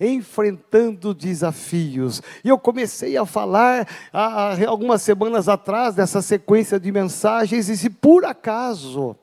[0.00, 2.22] enfrentando desafios.
[2.44, 7.90] E eu comecei a falar há, algumas semanas atrás dessa sequência de mensagens, e se
[7.90, 9.16] por acaso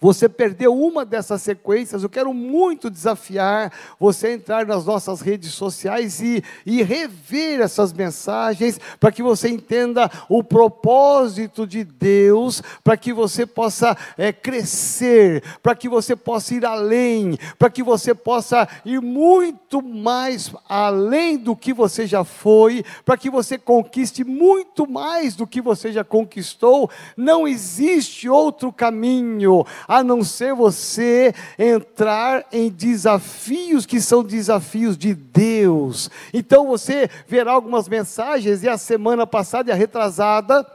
[0.00, 5.52] você perdeu uma dessas sequências, eu quero muito desafiar você a entrar nas nossas redes
[5.52, 12.96] sociais e, e rever essas mensagens, para que você entenda o propósito de Deus, para
[12.96, 18.68] que você possa é, crescer, para que você possa ir além, para que você possa
[18.84, 25.34] ir muito mais além do que você já foi, para que você conquiste muito mais
[25.34, 26.90] do que você já conquistou.
[27.16, 35.14] Não existe outro caminho a não ser você entrar em desafios que são desafios de
[35.14, 36.10] Deus.
[36.32, 40.66] Então você verá algumas mensagens, e a semana passada e a retrasada,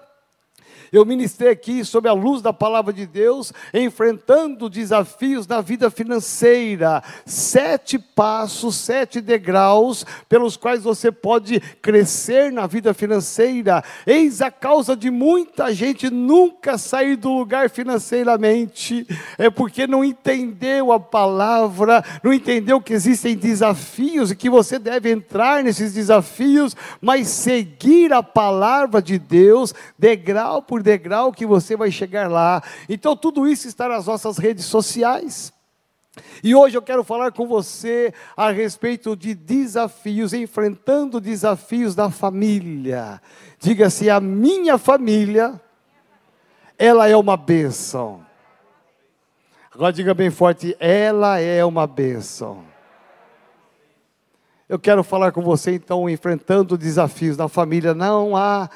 [0.91, 7.01] eu ministrei aqui sob a luz da palavra de Deus, enfrentando desafios na vida financeira.
[7.25, 13.81] Sete passos, sete degraus pelos quais você pode crescer na vida financeira.
[14.05, 20.91] Eis a causa de muita gente nunca sair do lugar financeiramente, é porque não entendeu
[20.91, 27.29] a palavra, não entendeu que existem desafios e que você deve entrar nesses desafios, mas
[27.29, 32.61] seguir a palavra de Deus, degrau por degrau que você vai chegar lá.
[32.87, 35.53] Então, tudo isso está nas nossas redes sociais.
[36.43, 43.21] E hoje eu quero falar com você a respeito de desafios, enfrentando desafios da família.
[43.59, 45.59] Diga-se, a minha família,
[46.77, 48.25] ela é uma bênção.
[49.73, 52.65] Agora diga bem forte, ela é uma bênção.
[54.67, 57.93] Eu quero falar com você então, enfrentando desafios na família.
[57.93, 58.69] Não há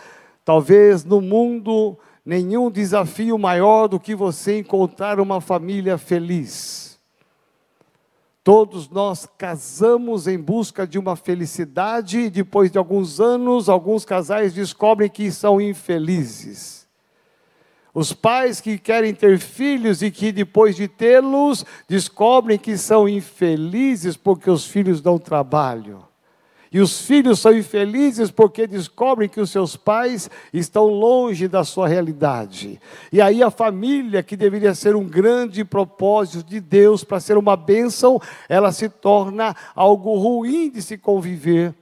[0.46, 7.00] Talvez no mundo nenhum desafio maior do que você encontrar uma família feliz.
[8.44, 14.54] Todos nós casamos em busca de uma felicidade e depois de alguns anos, alguns casais
[14.54, 16.88] descobrem que são infelizes.
[17.92, 24.16] Os pais que querem ter filhos e que depois de tê-los descobrem que são infelizes
[24.16, 26.04] porque os filhos dão trabalho.
[26.75, 31.87] E os filhos são infelizes porque descobrem que os seus pais estão longe da sua
[31.87, 32.81] realidade.
[33.13, 37.55] E aí a família, que deveria ser um grande propósito de Deus para ser uma
[37.55, 38.19] bênção,
[38.49, 41.73] ela se torna algo ruim de se conviver.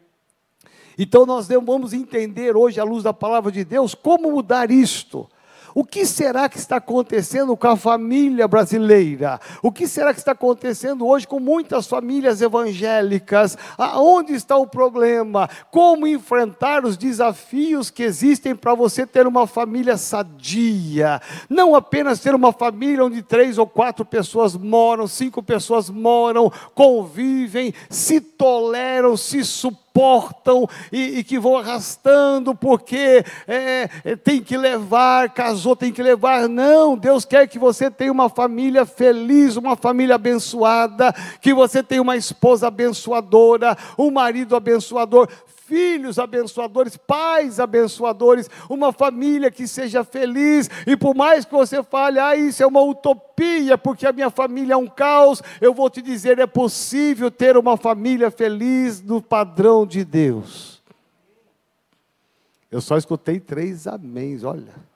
[0.96, 5.28] Então nós vamos entender hoje, à luz da palavra de Deus, como mudar isto.
[5.76, 9.40] O que será que está acontecendo com a família brasileira?
[9.62, 13.58] O que será que está acontecendo hoje com muitas famílias evangélicas?
[13.78, 15.50] Aonde está o problema?
[15.72, 21.20] Como enfrentar os desafios que existem para você ter uma família sadia?
[21.50, 27.74] Não apenas ter uma família onde três ou quatro pessoas moram, cinco pessoas moram, convivem,
[27.90, 34.58] se toleram, se suportam suportam e, e que vão arrastando porque é, é, tem que
[34.58, 36.50] levar, casou, tem que levar.
[36.50, 42.02] Não, Deus quer que você tenha uma família feliz, uma família abençoada, que você tenha
[42.02, 45.30] uma esposa abençoadora, um marido abençoador
[45.66, 50.70] filhos abençoadores, pais abençoadores, uma família que seja feliz.
[50.86, 54.74] E por mais que você fale, ah, isso é uma utopia, porque a minha família
[54.74, 59.86] é um caos, eu vou te dizer, é possível ter uma família feliz no padrão
[59.86, 60.82] de Deus.
[62.70, 64.93] Eu só escutei três améns, olha.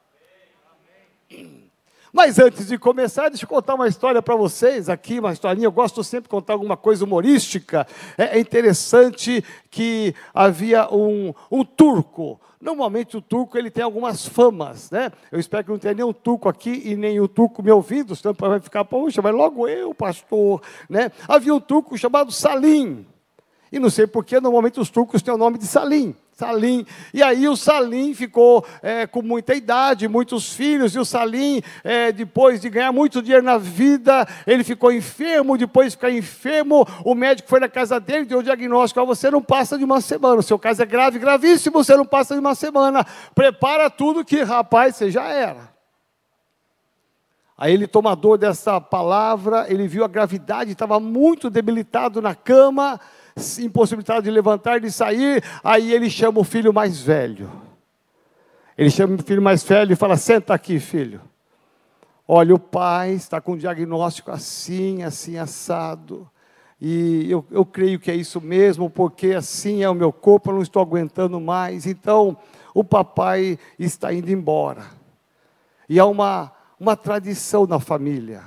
[2.13, 5.65] Mas antes de começar, deixa eu contar uma história para vocês aqui, uma historinha.
[5.65, 7.85] Eu gosto sempre de contar alguma coisa humorística.
[8.17, 12.39] É, é interessante que havia um, um turco.
[12.59, 15.11] Normalmente o turco ele tem algumas famas, né?
[15.31, 18.59] Eu espero que não tenha nenhum turco aqui e nenhum turco me ouvindo, senão vai
[18.59, 21.11] ficar, poxa, mas logo eu, pastor, né?
[21.27, 23.05] Havia um turco chamado Salim.
[23.71, 26.15] E não sei porquê, normalmente os turcos têm o nome de Salim.
[26.37, 26.85] Salim.
[27.11, 32.11] E aí o Salim ficou é, com muita idade, muitos filhos, e o Salim, é,
[32.11, 37.15] depois de ganhar muito dinheiro na vida, ele ficou enfermo, depois de ficar enfermo, o
[37.15, 40.35] médico foi na casa dele, deu o diagnóstico, ah, você não passa de uma semana,
[40.35, 43.03] o seu caso é grave, gravíssimo, você não passa de uma semana,
[43.33, 45.75] prepara tudo que, rapaz, você já era.
[47.57, 52.99] Aí ele, tomador dessa palavra, ele viu a gravidade, estava muito debilitado na cama,
[53.59, 57.49] impossibilitado de levantar, de sair, aí ele chama o filho mais velho.
[58.77, 61.21] Ele chama o filho mais velho e fala: Senta aqui, filho.
[62.27, 66.29] Olha, o pai está com um diagnóstico assim, assim, assado.
[66.79, 70.55] E eu, eu creio que é isso mesmo, porque assim é o meu corpo, eu
[70.55, 71.87] não estou aguentando mais.
[71.87, 72.37] Então,
[72.73, 74.85] o papai está indo embora.
[75.89, 78.43] E há uma, uma tradição na família.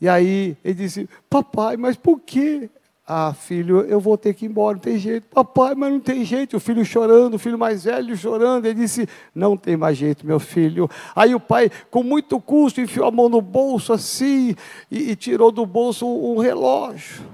[0.00, 2.68] E aí ele disse: Papai, mas por quê?
[3.12, 5.26] Ah, filho, eu vou ter que ir embora, não tem jeito.
[5.34, 6.56] Papai, mas não tem jeito.
[6.56, 8.66] O filho chorando, o filho mais velho chorando.
[8.66, 10.88] Ele disse: Não tem mais jeito, meu filho.
[11.16, 14.54] Aí o pai, com muito custo, enfiou a mão no bolso assim
[14.88, 17.24] e, e tirou do bolso um, relógio.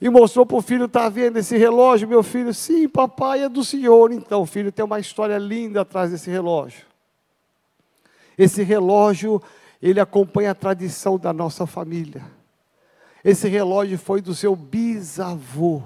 [0.00, 2.54] E mostrou para o filho: Está vendo esse relógio, meu filho?
[2.54, 4.12] Sim, papai, é do senhor.
[4.12, 6.86] Então, filho tem uma história linda atrás desse relógio.
[8.38, 9.42] Esse relógio,
[9.82, 12.22] ele acompanha a tradição da nossa família.
[13.24, 15.82] Esse relógio foi do seu bisavô.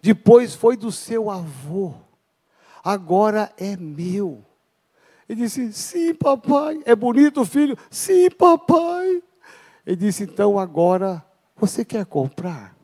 [0.00, 1.94] Depois foi do seu avô.
[2.82, 4.44] Agora é meu.
[5.28, 6.80] Ele disse: Sim, papai.
[6.84, 7.76] É bonito, filho?
[7.90, 9.22] Sim, papai.
[9.84, 11.24] Ele disse: Então agora
[11.56, 12.75] você quer comprar?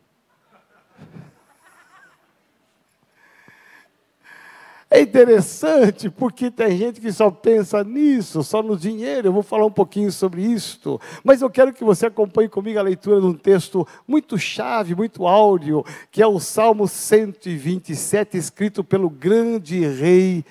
[4.94, 9.28] É interessante porque tem gente que só pensa nisso, só no dinheiro.
[9.28, 12.82] Eu vou falar um pouquinho sobre isto, mas eu quero que você acompanhe comigo a
[12.82, 19.08] leitura de um texto muito chave, muito áudio, que é o Salmo 127, escrito pelo
[19.08, 20.44] grande rei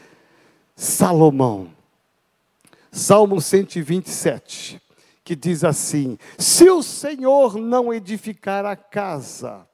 [0.75, 1.67] Salomão.
[2.91, 4.81] Salmo 127,
[5.23, 9.67] que diz assim: Se o Senhor não edificar a casa,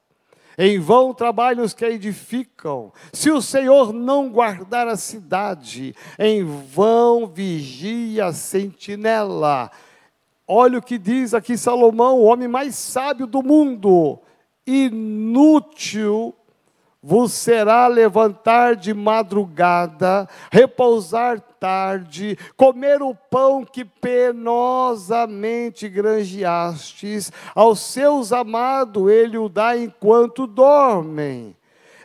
[0.58, 2.92] em vão trabalham os que a edificam.
[3.12, 9.70] Se o Senhor não guardar a cidade, em vão vigia a sentinela.
[10.46, 14.18] Olha o que diz aqui Salomão, o homem mais sábio do mundo.
[14.66, 16.34] Inútil
[17.00, 28.32] vos será levantar de madrugada, repousar tarde, comer o pão que penosamente granjeastes, aos seus
[28.32, 31.56] amados ele o dá enquanto dormem.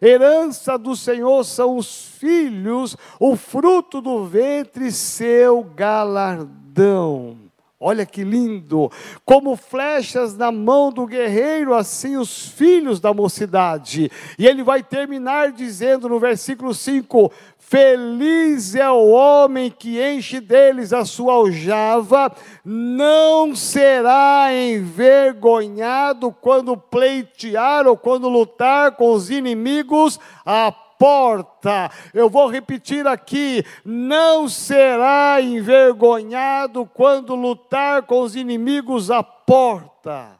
[0.01, 7.42] Herança do Senhor são os filhos, o fruto do ventre, seu galardão.
[7.85, 8.89] Olha que lindo!
[9.25, 14.09] Como flechas na mão do guerreiro, assim os filhos da mocidade.
[14.39, 20.93] E ele vai terminar dizendo no versículo 5: Feliz é o homem que enche deles
[20.93, 22.31] a sua aljava,
[22.63, 30.71] não será envergonhado quando pleitear ou quando lutar com os inimigos a
[31.03, 31.91] porta.
[32.13, 40.39] Eu vou repetir aqui: não será envergonhado quando lutar com os inimigos à porta.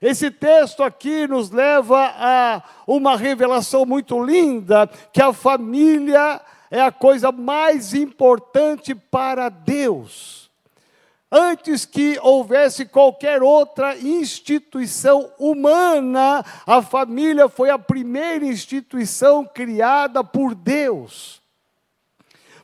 [0.00, 6.40] Esse texto aqui nos leva a uma revelação muito linda, que a família
[6.70, 10.37] é a coisa mais importante para Deus.
[11.30, 20.54] Antes que houvesse qualquer outra instituição humana, a família foi a primeira instituição criada por
[20.54, 21.42] Deus.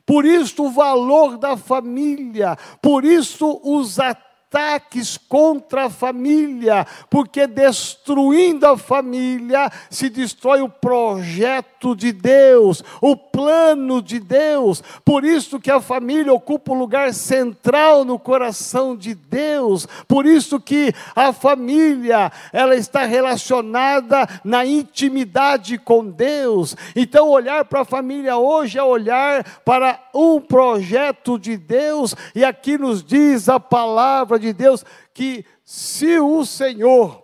[0.03, 7.45] Por isso o valor da família, por isso os ataques ataques contra a família, porque
[7.45, 14.81] destruindo a família se destrói o projeto de Deus, o plano de Deus.
[15.03, 19.87] Por isso que a família ocupa o lugar central no coração de Deus.
[20.07, 26.75] Por isso que a família, ela está relacionada na intimidade com Deus.
[26.95, 32.77] Então olhar para a família hoje é olhar para um projeto de Deus, e aqui
[32.77, 37.23] nos diz a palavra de de Deus que se o Senhor,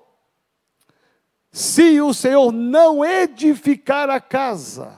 [1.52, 4.94] se o Senhor não edificar a casa,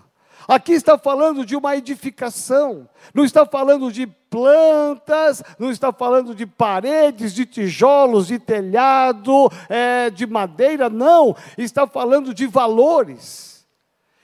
[0.47, 6.45] aqui está falando de uma edificação, não está falando de plantas, não está falando de
[6.45, 13.67] paredes, de tijolos, de telhado, é, de madeira, não, está falando de valores,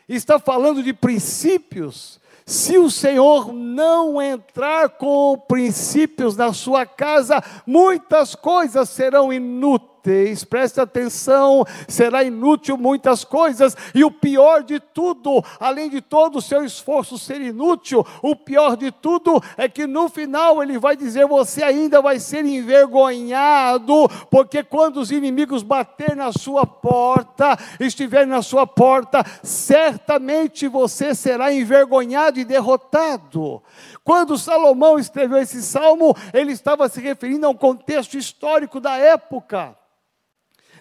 [0.08, 2.20] está falando de princípios,
[2.50, 10.44] se o Senhor não entrar com princípios na sua casa, muitas coisas serão inúteis inúteis,
[10.44, 16.42] preste atenção, será inútil muitas coisas, e o pior de tudo, além de todo o
[16.42, 21.28] seu esforço ser inútil, o pior de tudo é que no final ele vai dizer:
[21.28, 28.42] você ainda vai ser envergonhado, porque quando os inimigos bater na sua porta, estiverem na
[28.42, 33.62] sua porta, certamente você será envergonhado e derrotado.
[34.04, 39.76] Quando Salomão escreveu esse salmo, ele estava se referindo a um contexto histórico da época.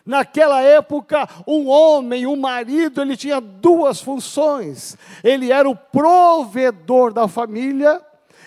[0.09, 4.97] Naquela época, um homem, um marido, ele tinha duas funções.
[5.23, 8.01] Ele era o provedor da família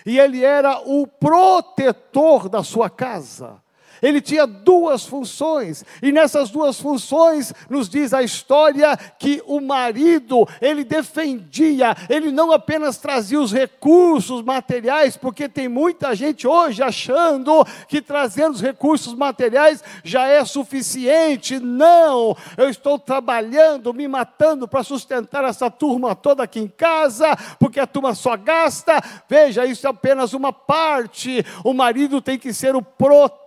[0.04, 3.61] e ele era o protetor da sua casa.
[4.02, 10.46] Ele tinha duas funções, e nessas duas funções nos diz a história que o marido,
[10.60, 17.64] ele defendia, ele não apenas trazia os recursos materiais, porque tem muita gente hoje achando
[17.86, 21.60] que trazendo os recursos materiais já é suficiente.
[21.60, 27.78] Não, eu estou trabalhando, me matando para sustentar essa turma toda aqui em casa, porque
[27.78, 29.00] a turma só gasta.
[29.28, 31.44] Veja, isso é apenas uma parte.
[31.64, 33.41] O marido tem que ser o protetor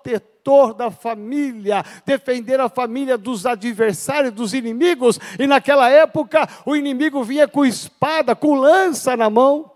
[0.78, 5.20] da família, defender a família dos adversários, dos inimigos.
[5.40, 9.75] E naquela época, o inimigo vinha com espada, com lança na mão.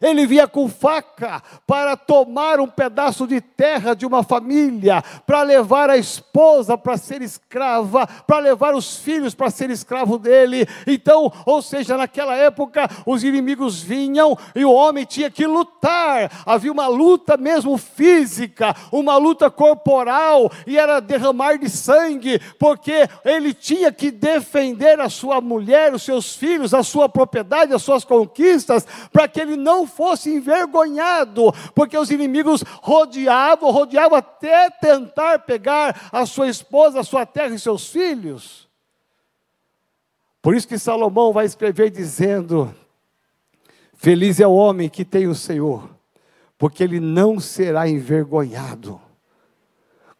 [0.00, 5.90] Ele vinha com faca para tomar um pedaço de terra de uma família, para levar
[5.90, 10.66] a esposa para ser escrava, para levar os filhos para ser escravo dele.
[10.86, 16.30] Então, ou seja, naquela época, os inimigos vinham e o homem tinha que lutar.
[16.46, 23.52] Havia uma luta mesmo física, uma luta corporal, e era derramar de sangue, porque ele
[23.52, 28.86] tinha que defender a sua mulher, os seus filhos, a sua propriedade, as suas conquistas,
[29.12, 36.24] para que ele não fosse envergonhado, porque os inimigos rodeavam, rodeavam até tentar pegar a
[36.26, 38.68] sua esposa, a sua terra e seus filhos.
[40.42, 42.74] Por isso que Salomão vai escrever dizendo:
[43.94, 45.90] Feliz é o homem que tem o Senhor,
[46.56, 49.00] porque ele não será envergonhado.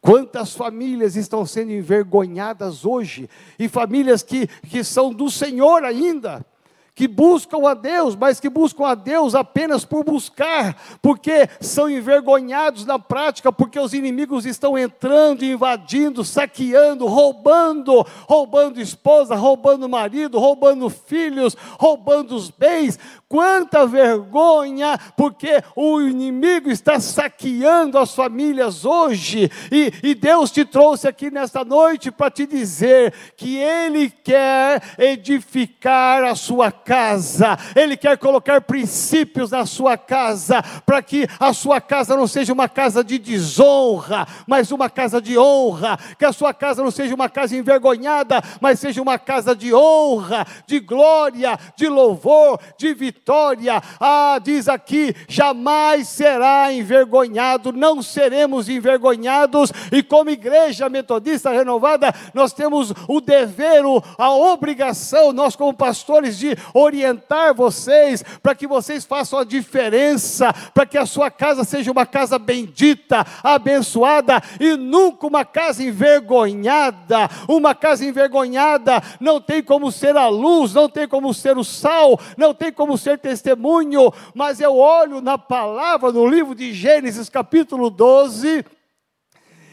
[0.01, 6.45] Quantas famílias estão sendo envergonhadas hoje, e famílias que, que são do Senhor ainda,
[6.95, 12.85] que buscam a Deus, mas que buscam a Deus apenas por buscar, porque são envergonhados
[12.85, 20.91] na prática, porque os inimigos estão entrando, invadindo, saqueando, roubando, roubando esposa, roubando marido, roubando
[20.91, 22.99] filhos, roubando os bens.
[23.29, 31.07] Quanta vergonha, porque o inimigo está saqueando as famílias hoje, e, e Deus te trouxe
[31.07, 36.90] aqui nesta noite para te dizer que Ele quer edificar a sua casa,
[37.77, 42.69] Ele quer colocar princípios na sua casa, para que a sua casa não seja uma
[42.69, 47.29] casa de desonra, mas uma casa de honra, que a sua casa não seja uma
[47.29, 53.81] casa envergonhada, mas seja uma casa de honra, de glória, de louvor, de vitória.
[54.01, 62.53] Ah, diz aqui: jamais será envergonhado, não seremos envergonhados, e como igreja metodista renovada, nós
[62.53, 63.71] temos o dever,
[64.19, 70.87] a obrigação, nós como pastores, de orientar vocês, para que vocês façam a diferença, para
[70.87, 77.29] que a sua casa seja uma casa bendita, abençoada e nunca uma casa envergonhada.
[77.49, 82.19] Uma casa envergonhada não tem como ser a luz, não tem como ser o sal,
[82.37, 87.91] não tem como ser testemunho, mas eu olho na palavra, no livro de Gênesis, capítulo
[87.91, 88.65] 12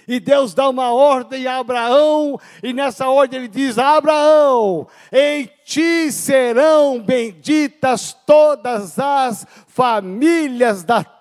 [0.07, 6.11] e Deus dá uma ordem a Abraão, e nessa ordem ele diz: Abraão, em ti
[6.11, 11.16] serão benditas todas as famílias da terra.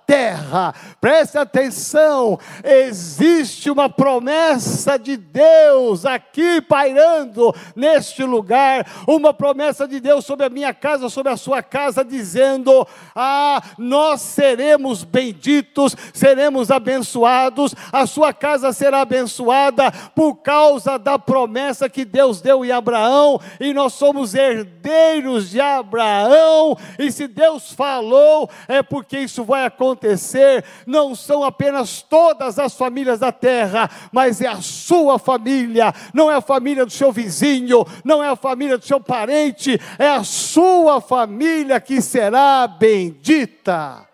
[1.01, 10.25] Preste atenção, existe uma promessa de Deus aqui pairando neste lugar, uma promessa de Deus
[10.25, 12.87] sobre a minha casa, sobre a sua casa, dizendo:
[13.17, 21.89] Ah, nós seremos benditos, seremos abençoados, a sua casa será abençoada por causa da promessa
[21.89, 28.49] que Deus deu em Abraão, e nós somos herdeiros de Abraão, e se Deus falou,
[28.69, 34.41] é porque isso vai acontecer acontecer, não são apenas todas as famílias da terra, mas
[34.41, 38.77] é a sua família, não é a família do seu vizinho, não é a família
[38.77, 44.07] do seu parente, é a sua família que será bendita.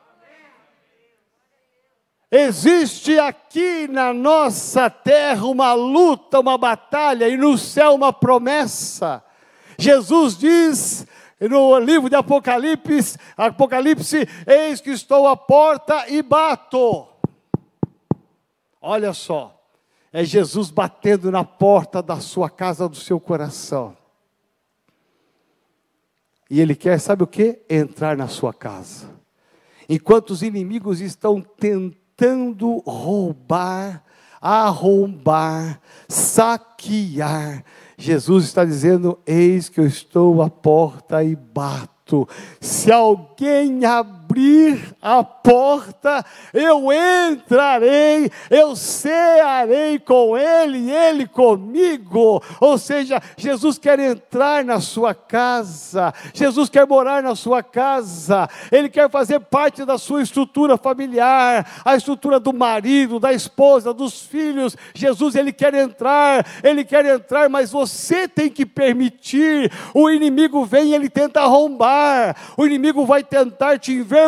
[2.31, 9.23] Existe aqui na nossa terra uma luta, uma batalha, e no céu uma promessa.
[9.77, 11.07] Jesus diz
[11.49, 17.09] no livro de Apocalipse, Apocalipse, eis que estou à porta e bato.
[18.81, 19.61] Olha só,
[20.13, 23.97] é Jesus batendo na porta da sua casa, do seu coração.
[26.51, 27.63] E ele quer, sabe o que?
[27.71, 29.09] Entrar na sua casa.
[29.89, 34.05] Enquanto os inimigos estão tentando roubar,
[34.41, 37.65] arrombar, saquear,
[38.03, 42.29] Jesus está dizendo: Eis que eu estou à porta e bato.
[42.61, 46.25] Se alguém abrir, abrir a porta,
[46.55, 52.43] eu entrarei, eu cearei com ele e ele comigo.
[52.61, 58.89] Ou seja, Jesus quer entrar na sua casa, Jesus quer morar na sua casa, ele
[58.89, 64.77] quer fazer parte da sua estrutura familiar, a estrutura do marido, da esposa, dos filhos.
[64.95, 69.71] Jesus, ele quer entrar, ele quer entrar, mas você tem que permitir.
[69.93, 74.22] O inimigo vem, ele tenta arrombar, o inimigo vai tentar te envergonhar,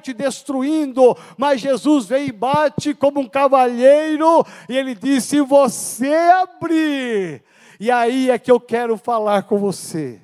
[0.00, 6.14] te destruindo, mas Jesus vem e bate como um cavalheiro, e ele diz: se você
[6.14, 7.42] abrir,
[7.78, 10.20] e aí é que eu quero falar com você.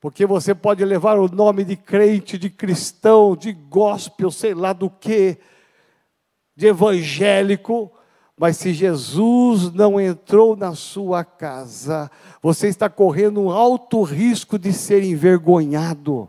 [0.00, 4.90] Porque você pode levar o nome de crente, de cristão, de gospel, sei lá do
[4.90, 5.38] que,
[6.56, 7.92] de evangélico,
[8.36, 12.10] mas se Jesus não entrou na sua casa,
[12.42, 16.28] você está correndo um alto risco de ser envergonhado.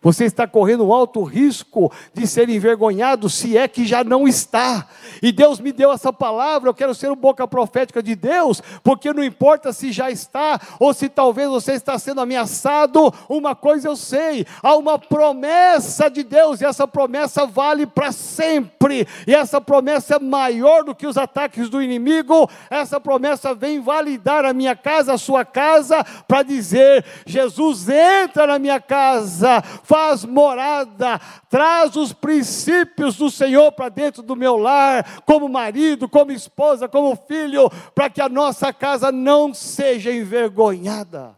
[0.00, 4.86] Você está correndo alto risco de ser envergonhado, se é que já não está.
[5.22, 9.12] E Deus me deu essa palavra, eu quero ser um boca profética de Deus, porque
[9.12, 13.96] não importa se já está ou se talvez você está sendo ameaçado, uma coisa eu
[13.96, 19.06] sei, há uma promessa de Deus e essa promessa vale para sempre.
[19.26, 22.48] E essa promessa é maior do que os ataques do inimigo.
[22.70, 28.58] Essa promessa vem validar a minha casa, a sua casa, para dizer: Jesus entra na
[28.58, 31.18] minha casa faz morada,
[31.48, 37.16] traz os princípios do Senhor para dentro do meu lar, como marido, como esposa, como
[37.16, 41.34] filho, para que a nossa casa não seja envergonhada.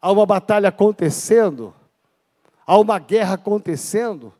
[0.00, 1.74] Há uma batalha acontecendo,
[2.64, 4.32] há uma guerra acontecendo,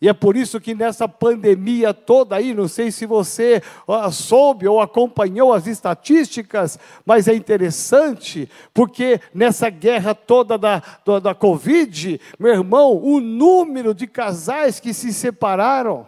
[0.00, 3.60] e é por isso que nessa pandemia toda aí, não sei se você
[4.12, 11.34] soube ou acompanhou as estatísticas, mas é interessante, porque nessa guerra toda da, da, da
[11.34, 16.06] Covid, meu irmão, o número de casais que se separaram,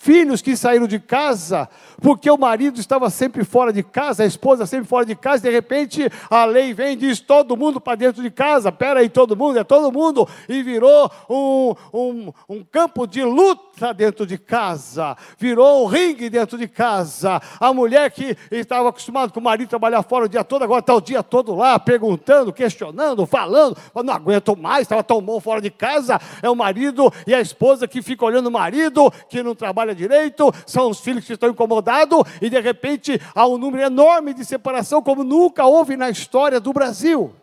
[0.00, 1.68] filhos que saíram de casa,
[2.00, 5.50] porque o marido estava sempre fora de casa, a esposa sempre fora de casa, de
[5.50, 9.36] repente a lei vem e diz: todo mundo para dentro de casa, pera aí, todo
[9.36, 15.16] mundo, é todo mundo, e virou um, um, um campo de luta dentro de casa,
[15.38, 17.40] virou um ringue dentro de casa.
[17.58, 20.94] A mulher que estava acostumada com o marido trabalhar fora o dia todo, agora está
[20.94, 25.70] o dia todo lá, perguntando, questionando, falando, não aguento mais, estava tão bom fora de
[25.70, 26.20] casa.
[26.42, 30.52] É o marido e a esposa que fica olhando o marido, que não trabalha direito,
[30.66, 35.02] são os filhos que estão incomodados e de repente há um número enorme de separação,
[35.02, 37.34] como nunca houve na história do Brasil.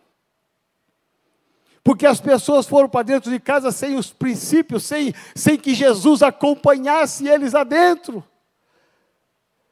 [1.86, 6.24] Porque as pessoas foram para dentro de casa sem os princípios, sem, sem que Jesus
[6.24, 8.24] acompanhasse eles lá dentro.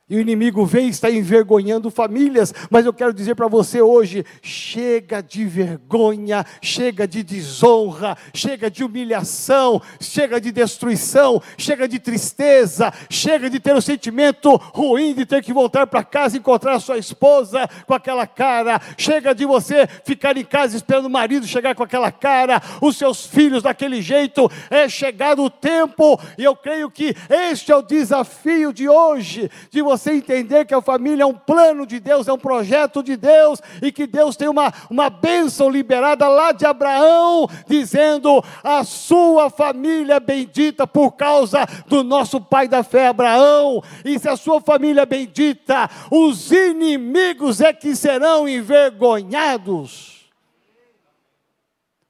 [0.09, 4.25] E o inimigo vem e está envergonhando famílias, mas eu quero dizer para você hoje:
[4.41, 12.93] chega de vergonha, chega de desonra, chega de humilhação, chega de destruição, chega de tristeza,
[13.09, 16.81] chega de ter o um sentimento ruim de ter que voltar para casa e encontrar
[16.81, 21.75] sua esposa com aquela cara, chega de você ficar em casa esperando o marido chegar
[21.75, 24.51] com aquela cara, os seus filhos daquele jeito.
[24.69, 29.81] É chegado o tempo, e eu creio que este é o desafio de hoje, de
[29.81, 33.15] você você entender que a família é um plano de Deus, é um projeto de
[33.15, 39.49] Deus, e que Deus tem uma, uma bênção liberada lá de Abraão, dizendo: a sua
[39.49, 44.59] família é bendita por causa do nosso pai da fé, Abraão, e se a sua
[44.59, 50.23] família é bendita, os inimigos é que serão envergonhados.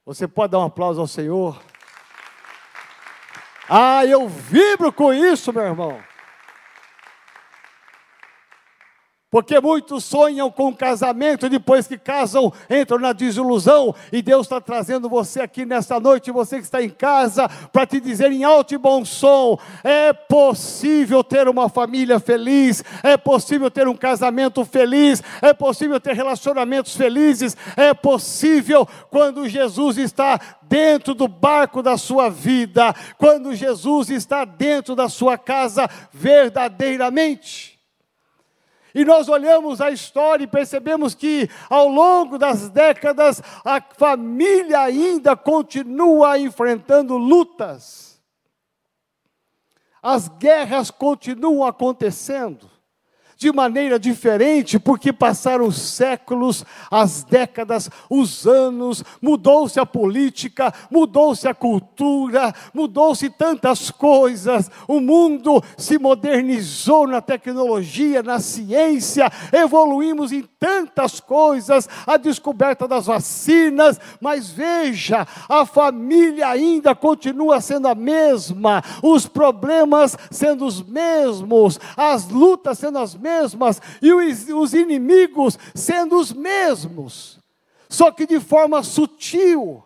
[0.06, 1.62] Você pode dar um aplauso ao Senhor?
[3.70, 6.13] Ah, eu vibro com isso, meu irmão.
[9.34, 13.96] Porque muitos sonham com casamento e depois que casam entram na desilusão.
[14.12, 18.00] E Deus está trazendo você aqui nesta noite, você que está em casa, para te
[18.00, 23.88] dizer em alto e bom som: é possível ter uma família feliz, é possível ter
[23.88, 31.28] um casamento feliz, é possível ter relacionamentos felizes, é possível quando Jesus está dentro do
[31.28, 37.73] barco da sua vida, quando Jesus está dentro da sua casa verdadeiramente.
[38.94, 45.36] E nós olhamos a história e percebemos que, ao longo das décadas, a família ainda
[45.36, 48.22] continua enfrentando lutas.
[50.02, 52.73] As guerras continuam acontecendo.
[53.38, 61.48] De maneira diferente, porque passaram os séculos, as décadas, os anos, mudou-se a política, mudou-se
[61.48, 70.44] a cultura, mudou-se tantas coisas, o mundo se modernizou na tecnologia, na ciência, evoluímos em
[70.60, 78.82] tantas coisas, a descoberta das vacinas, mas veja, a família ainda continua sendo a mesma,
[79.02, 85.58] os problemas sendo os mesmos, as lutas sendo as mesmas mesmas e os, os inimigos
[85.74, 87.40] sendo os mesmos,
[87.88, 89.84] só que de forma sutil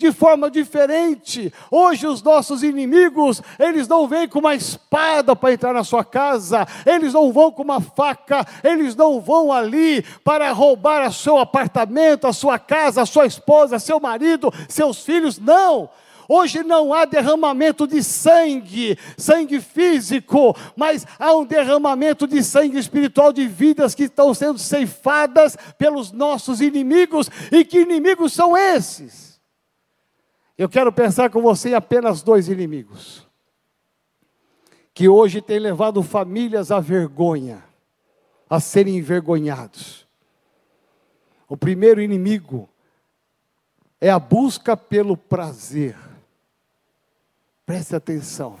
[0.00, 1.52] de forma diferente.
[1.70, 6.66] Hoje os nossos inimigos, eles não vêm com uma espada para entrar na sua casa,
[6.86, 12.26] eles não vão com uma faca, eles não vão ali para roubar o seu apartamento,
[12.26, 15.90] a sua casa, a sua esposa, seu marido, seus filhos, não.
[16.32, 23.32] Hoje não há derramamento de sangue, sangue físico, mas há um derramamento de sangue espiritual
[23.32, 27.28] de vidas que estão sendo ceifadas pelos nossos inimigos.
[27.50, 29.40] E que inimigos são esses?
[30.56, 33.26] Eu quero pensar com você em apenas dois inimigos
[34.94, 37.64] que hoje têm levado famílias à vergonha,
[38.48, 40.06] a serem envergonhados.
[41.48, 42.68] O primeiro inimigo
[44.00, 46.09] é a busca pelo prazer.
[47.70, 48.56] Preste atenção.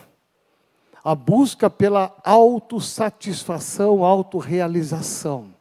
[1.02, 5.52] A busca pela autossatisfação, autorrealização.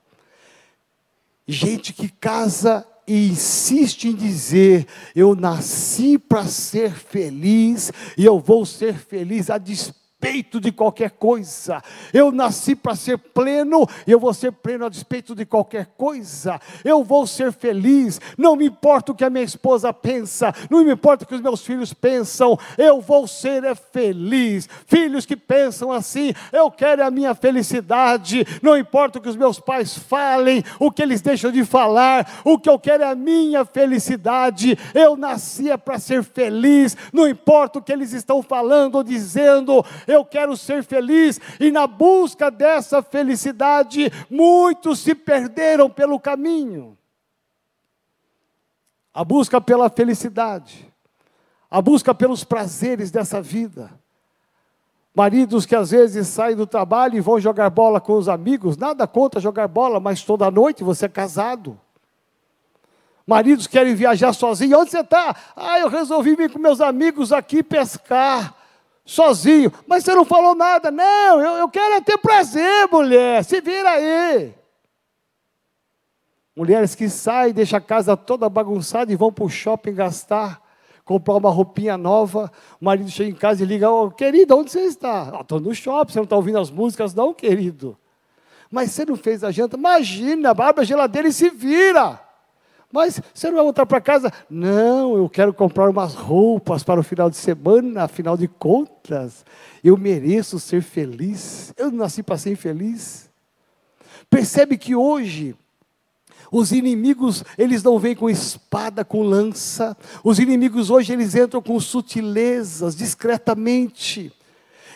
[1.48, 4.86] Gente que casa e insiste em dizer:
[5.16, 11.12] Eu nasci para ser feliz e eu vou ser feliz a despeito despeito de qualquer
[11.12, 11.82] coisa.
[12.14, 16.60] Eu nasci para ser pleno, e eu vou ser pleno a despeito de qualquer coisa.
[16.84, 20.92] Eu vou ser feliz, não me importa o que a minha esposa pensa, não me
[20.92, 24.68] importa o que os meus filhos pensam, eu vou ser é feliz.
[24.86, 29.58] Filhos que pensam assim, eu quero a minha felicidade, não importa o que os meus
[29.60, 33.64] pais falem, o que eles deixam de falar, o que eu quero é a minha
[33.64, 34.78] felicidade.
[34.94, 40.26] Eu nascia para ser feliz, não importa o que eles estão falando ou dizendo, eu
[40.26, 46.98] quero ser feliz, e na busca dessa felicidade, muitos se perderam pelo caminho.
[49.14, 50.92] A busca pela felicidade,
[51.70, 53.92] a busca pelos prazeres dessa vida.
[55.14, 59.06] Maridos que às vezes saem do trabalho e vão jogar bola com os amigos, nada
[59.08, 61.80] contra jogar bola, mas toda noite você é casado.
[63.26, 65.36] Maridos querem viajar sozinhos, onde você está?
[65.56, 68.59] Ah, eu resolvi vir com meus amigos aqui pescar
[69.10, 69.72] sozinho.
[69.88, 70.92] Mas você não falou nada.
[70.92, 73.44] Não, eu, eu quero é ter prazer, mulher.
[73.44, 74.54] Se vira aí.
[76.56, 80.62] Mulheres que saem, deixam a casa toda bagunçada e vão para o shopping gastar,
[81.04, 82.52] comprar uma roupinha nova.
[82.80, 85.40] O marido chega em casa e liga: oh, querido, onde você está?
[85.42, 87.98] Estou no shopping, você não está ouvindo as músicas, não, querido.
[88.70, 89.76] Mas você não fez a janta?
[89.76, 92.29] Imagina, abre a geladeira e se vira.
[92.92, 94.34] Mas você não vai voltar para casa?
[94.50, 99.46] Não, eu quero comprar umas roupas para o final de semana, afinal de contas,
[99.84, 101.72] eu mereço ser feliz.
[101.78, 103.30] Eu nasci para ser infeliz.
[104.30, 105.56] Percebe que hoje
[106.52, 109.96] os inimigos, eles não vêm com espada, com lança.
[110.24, 114.34] Os inimigos hoje eles entram com sutilezas, discretamente.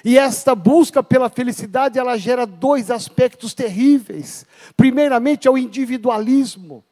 [0.04, 4.46] E esta busca pela felicidade, ela gera dois aspectos terríveis.
[4.76, 6.84] Primeiramente é o individualismo.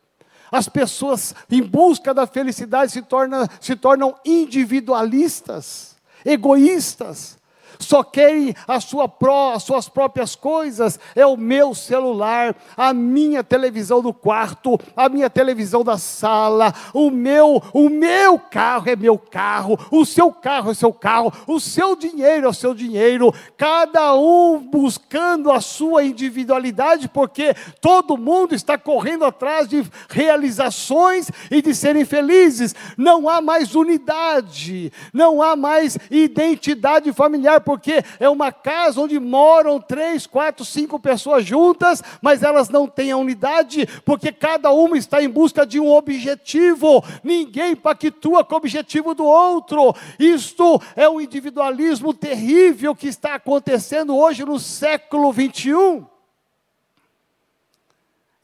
[0.52, 7.41] As pessoas em busca da felicidade se, torna, se tornam individualistas, egoístas
[7.82, 13.44] só querem a sua pró, as suas próprias coisas, é o meu celular, a minha
[13.44, 19.18] televisão do quarto, a minha televisão da sala, o meu, o meu carro é meu
[19.18, 24.16] carro, o seu carro é seu carro, o seu dinheiro é o seu dinheiro, cada
[24.16, 31.74] um buscando a sua individualidade, porque todo mundo está correndo atrás de realizações e de
[31.74, 32.76] serem felizes.
[32.98, 39.80] Não há mais unidade, não há mais identidade familiar, porque é uma casa onde moram
[39.80, 45.24] três, quatro, cinco pessoas juntas, mas elas não têm a unidade, porque cada uma está
[45.24, 49.96] em busca de um objetivo, ninguém pactua com o objetivo do outro.
[50.20, 56.06] Isto é um individualismo terrível que está acontecendo hoje no século 21.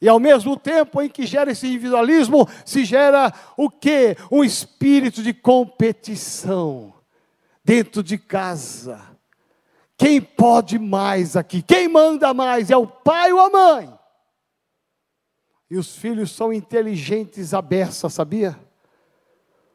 [0.00, 4.16] E ao mesmo tempo em que gera esse individualismo, se gera o que?
[4.32, 6.94] Um espírito de competição
[7.62, 9.07] dentro de casa.
[9.98, 11.60] Quem pode mais aqui?
[11.60, 12.70] Quem manda mais?
[12.70, 13.92] É o pai ou a mãe?
[15.68, 18.58] E os filhos são inteligentes à beça, sabia?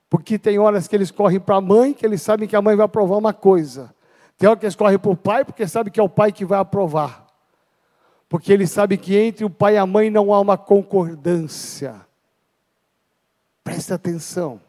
[0.10, 2.76] Porque tem horas que eles correm para a mãe, que eles sabem que a mãe
[2.76, 3.94] vai aprovar uma coisa.
[4.38, 6.46] Tem horas que eles correm para o pai, porque sabem que é o pai que
[6.46, 7.28] vai aprovar.
[8.30, 12.02] porque ele sabe que entre o pai e a mãe não há uma concordância.
[13.64, 14.60] Presta atenção.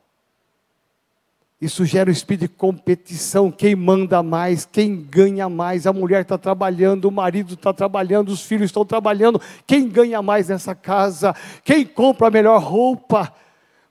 [1.64, 3.50] Isso gera um espírito de competição.
[3.50, 5.86] Quem manda mais, quem ganha mais.
[5.86, 9.40] A mulher está trabalhando, o marido está trabalhando, os filhos estão trabalhando.
[9.66, 11.34] Quem ganha mais nessa casa?
[11.64, 13.32] Quem compra a melhor roupa?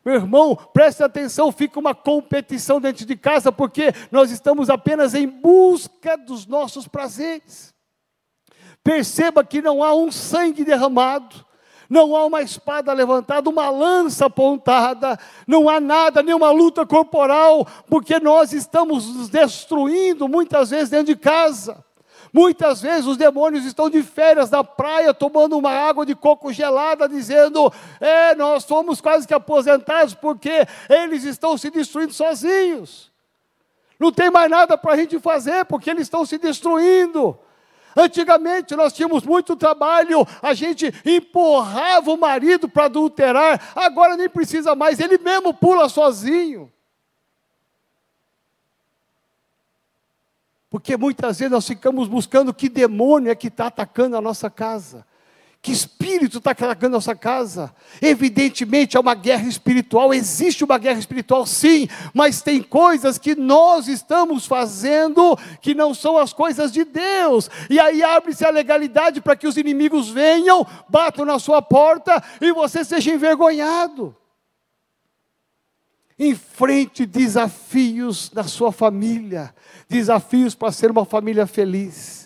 [0.05, 5.27] Meu irmão, preste atenção, fica uma competição dentro de casa, porque nós estamos apenas em
[5.27, 7.73] busca dos nossos prazeres.
[8.83, 11.43] Perceba que não há um sangue derramado,
[11.93, 18.19] não há uma espada levantada, uma lança apontada, não há nada, nenhuma luta corporal, porque
[18.19, 21.85] nós estamos nos destruindo muitas vezes dentro de casa.
[22.33, 27.07] Muitas vezes os demônios estão de férias na praia, tomando uma água de coco gelada,
[27.07, 33.11] dizendo: É, nós somos quase que aposentados, porque eles estão se destruindo sozinhos.
[33.99, 37.37] Não tem mais nada para a gente fazer, porque eles estão se destruindo.
[37.95, 44.75] Antigamente nós tínhamos muito trabalho, a gente empurrava o marido para adulterar, agora nem precisa
[44.75, 46.71] mais, ele mesmo pula sozinho.
[50.69, 55.05] Porque muitas vezes nós ficamos buscando que demônio é que está atacando a nossa casa.
[55.63, 57.73] Que espírito está atacando nossa casa?
[58.01, 63.87] Evidentemente é uma guerra espiritual, existe uma guerra espiritual sim, mas tem coisas que nós
[63.87, 69.37] estamos fazendo que não são as coisas de Deus, e aí abre-se a legalidade para
[69.37, 74.13] que os inimigos venham, batam na sua porta e você seja envergonhado.
[76.19, 79.55] Enfrente desafios da sua família,
[79.87, 82.22] desafios para ser uma família feliz.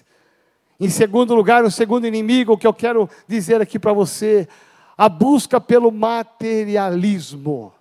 [0.79, 4.47] Em segundo lugar, o segundo inimigo que eu quero dizer aqui para você,
[4.97, 7.73] a busca pelo materialismo.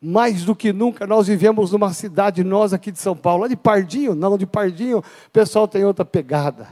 [0.00, 3.56] Mais do que nunca nós vivemos numa cidade, nós aqui de São Paulo, lá de
[3.56, 6.68] Pardinho, não, de Pardinho o pessoal tem outra pegada.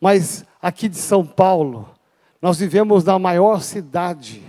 [0.00, 1.88] Mas aqui de São Paulo,
[2.42, 4.42] nós vivemos na maior cidade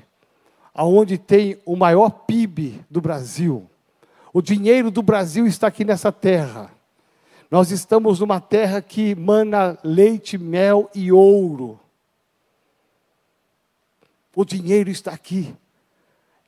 [0.73, 3.67] aonde tem o maior PIB do Brasil.
[4.31, 6.71] O dinheiro do Brasil está aqui nessa terra.
[7.49, 11.79] Nós estamos numa terra que mana leite, mel e ouro.
[14.35, 15.55] O dinheiro está aqui.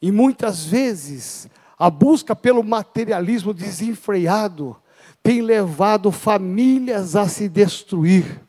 [0.02, 4.76] E muitas vezes a busca pelo materialismo desenfreado
[5.24, 8.49] tem levado famílias a se destruir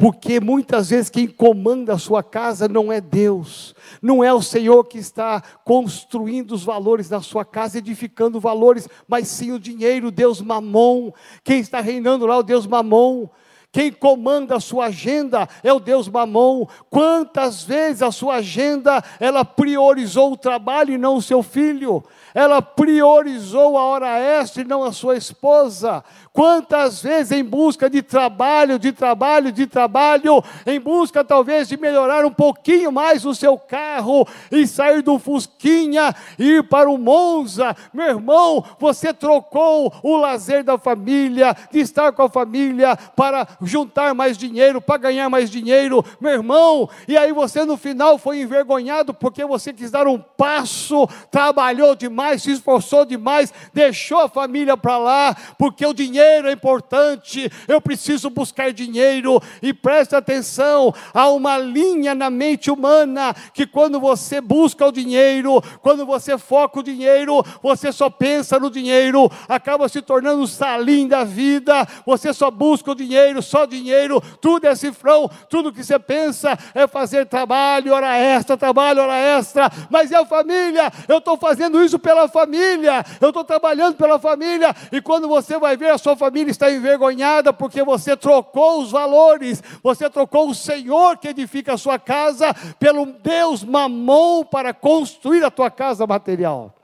[0.00, 4.82] porque muitas vezes quem comanda a sua casa não é Deus, não é o Senhor
[4.84, 10.40] que está construindo os valores na sua casa, edificando valores, mas sim o dinheiro, Deus
[10.40, 11.12] mamon,
[11.44, 13.28] quem está reinando lá, o Deus mamon.
[13.72, 16.66] Quem comanda a sua agenda é o Deus Mamon.
[16.90, 22.02] Quantas vezes a sua agenda ela priorizou o trabalho e não o seu filho?
[22.34, 26.02] Ela priorizou a hora extra e não a sua esposa.
[26.32, 32.24] Quantas vezes em busca de trabalho, de trabalho, de trabalho, em busca talvez de melhorar
[32.24, 37.76] um pouquinho mais o seu carro e sair do Fusquinha e ir para o Monza.
[37.92, 44.14] Meu irmão, você trocou o lazer da família, de estar com a família para juntar
[44.14, 49.12] mais dinheiro, para ganhar mais dinheiro, meu irmão, e aí você no final foi envergonhado
[49.12, 54.98] porque você quis dar um passo, trabalhou demais, se esforçou demais, deixou a família para
[54.98, 59.40] lá, porque o dinheiro é importante, eu preciso buscar dinheiro.
[59.62, 65.62] E preste atenção: há uma linha na mente humana que quando você busca o dinheiro,
[65.82, 71.06] quando você foca o dinheiro, você só pensa no dinheiro, acaba se tornando um salim
[71.06, 75.98] da vida, você só busca o dinheiro, só dinheiro, tudo é cifrão, tudo que você
[75.98, 81.36] pensa é fazer trabalho, hora extra, trabalho, hora extra, mas é a família, eu estou
[81.36, 85.98] fazendo isso pela família, eu estou trabalhando pela família, e quando você vai ver a
[85.98, 91.74] sua família está envergonhada porque você trocou os valores, você trocou o Senhor que edifica
[91.74, 96.79] a sua casa pelo Deus mamão para construir a tua casa material.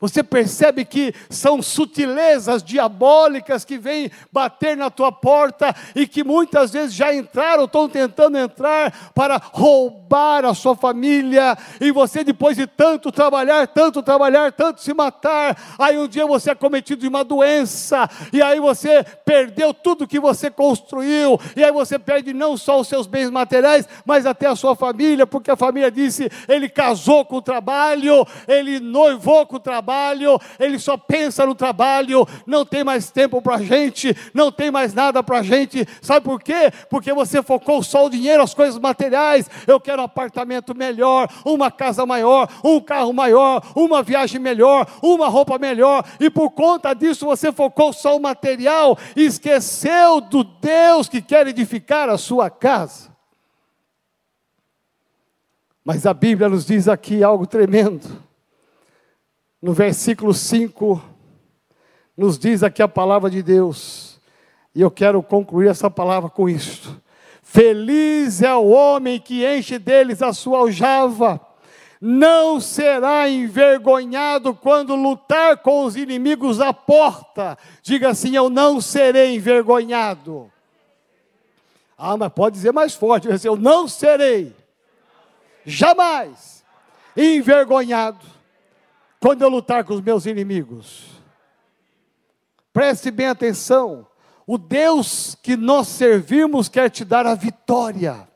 [0.00, 6.70] Você percebe que são sutilezas diabólicas que vêm bater na tua porta e que muitas
[6.70, 11.54] vezes já entraram, estão tentando entrar para roubar a sua família.
[11.78, 16.52] E você, depois de tanto trabalhar, tanto trabalhar, tanto se matar, aí um dia você
[16.52, 21.72] é cometido de uma doença, e aí você perdeu tudo que você construiu, e aí
[21.72, 25.56] você perde não só os seus bens materiais, mas até a sua família, porque a
[25.56, 30.96] família disse: ele casou com o trabalho, ele noivou com o trabalho trabalho, ele só
[30.96, 35.38] pensa no trabalho, não tem mais tempo para a gente, não tem mais nada para
[35.38, 35.84] a gente.
[36.00, 36.72] Sabe por quê?
[36.88, 39.50] Porque você focou só o dinheiro, as coisas materiais.
[39.66, 45.28] Eu quero um apartamento melhor, uma casa maior, um carro maior, uma viagem melhor, uma
[45.28, 51.08] roupa melhor, e por conta disso você focou só o material e esqueceu do Deus
[51.08, 53.10] que quer edificar a sua casa.
[55.84, 58.29] Mas a Bíblia nos diz aqui algo tremendo.
[59.62, 61.02] No versículo 5,
[62.16, 64.18] nos diz aqui a palavra de Deus,
[64.74, 66.98] e eu quero concluir essa palavra com isto.
[67.42, 71.38] Feliz é o homem que enche deles a sua aljava,
[72.00, 77.58] não será envergonhado quando lutar com os inimigos à porta.
[77.82, 80.50] Diga assim: Eu não serei envergonhado.
[81.98, 84.56] Ah, mas pode dizer mais forte: Eu não serei
[85.66, 86.64] jamais
[87.14, 88.39] envergonhado
[89.20, 91.04] quando eu lutar com os meus inimigos.
[92.72, 94.06] Preste bem atenção,
[94.46, 98.28] o Deus que nós servimos quer te dar a vitória.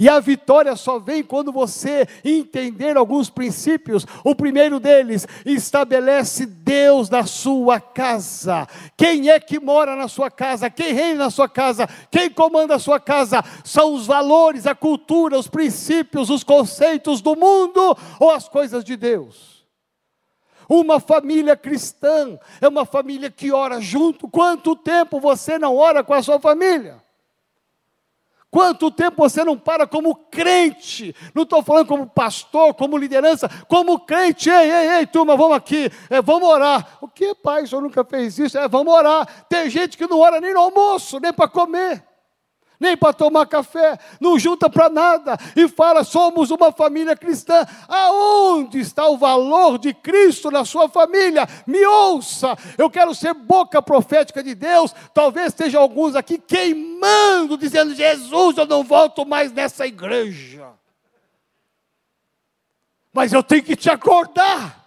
[0.00, 4.06] E a vitória só vem quando você entender alguns princípios.
[4.24, 8.66] O primeiro deles, estabelece Deus na sua casa.
[8.96, 10.70] Quem é que mora na sua casa?
[10.70, 11.88] Quem reina na sua casa?
[12.10, 13.44] Quem comanda a sua casa?
[13.62, 18.96] São os valores, a cultura, os princípios, os conceitos do mundo ou as coisas de
[18.96, 19.53] Deus?
[20.68, 24.28] Uma família cristã é uma família que ora junto.
[24.28, 27.02] Quanto tempo você não ora com a sua família?
[28.50, 31.14] Quanto tempo você não para como crente?
[31.34, 34.48] Não estou falando como pastor, como liderança, como crente.
[34.48, 36.98] Ei, ei, ei, turma, vamos aqui, é, vamos orar.
[37.00, 37.64] O que, pai?
[37.64, 38.56] O senhor nunca fez isso?
[38.56, 39.26] É, vamos orar.
[39.48, 42.04] Tem gente que não ora nem no almoço, nem para comer
[42.84, 47.66] nem para tomar café, não junta para nada e fala: somos uma família cristã.
[47.88, 51.48] Aonde está o valor de Cristo na sua família?
[51.66, 54.94] Me ouça, eu quero ser boca profética de Deus.
[55.14, 60.68] Talvez esteja alguns aqui queimando, dizendo: Jesus, eu não volto mais nessa igreja.
[63.12, 64.84] Mas eu tenho que te acordar.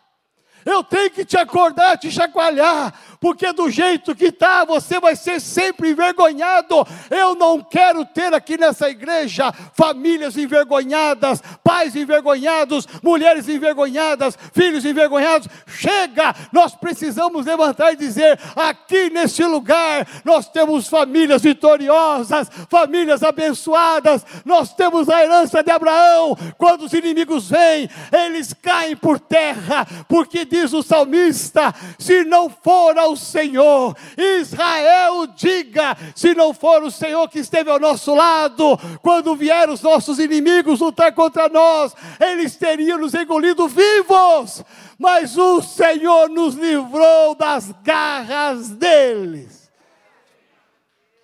[0.66, 5.40] Eu tenho que te acordar, te chacoalhar, porque do jeito que está, você vai ser
[5.40, 6.86] sempre envergonhado.
[7.10, 15.48] Eu não quero ter aqui nessa igreja famílias envergonhadas, pais envergonhados, mulheres envergonhadas, filhos envergonhados.
[15.68, 24.26] Chega, nós precisamos levantar e dizer: aqui neste lugar nós temos famílias vitoriosas, famílias abençoadas,
[24.46, 26.38] nós temos a herança de Abraão.
[26.58, 32.98] Quando os inimigos vêm, eles caem por terra, porque diz o salmista: se não for
[32.98, 33.96] ao Senhor.
[34.18, 39.82] Israel, diga: se não for o Senhor que esteve ao nosso lado, quando vieram os
[39.82, 44.64] nossos inimigos lutar contra nós, eles teriam nos engolido vivos.
[44.98, 49.72] Mas o Senhor nos livrou das garras deles.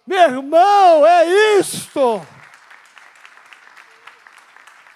[0.05, 2.21] Meu irmão, é isto.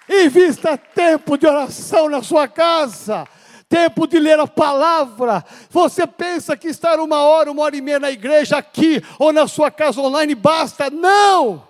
[0.08, 3.28] Invista tempo de oração na sua casa
[3.68, 5.44] tempo de ler a palavra.
[5.70, 9.46] Você pensa que estar uma hora, uma hora e meia na igreja aqui ou na
[9.46, 10.90] sua casa online basta?
[10.90, 11.68] Não!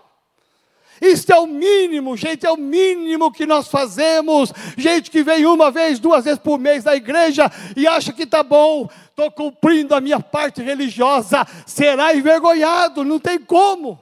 [1.00, 4.52] Isso é o mínimo, gente, é o mínimo que nós fazemos.
[4.76, 8.42] Gente que vem uma vez, duas vezes por mês na igreja e acha que está
[8.42, 14.00] bom, estou cumprindo a minha parte religiosa, será envergonhado, não tem como.